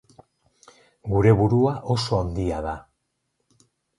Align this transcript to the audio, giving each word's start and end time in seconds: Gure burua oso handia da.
Gure 1.09 1.33
burua 1.41 1.75
oso 1.97 2.19
handia 2.21 2.63
da. 2.69 2.75